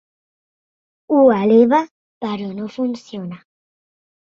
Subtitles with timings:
[1.17, 1.83] Ho eleva
[2.25, 3.41] però no funciona.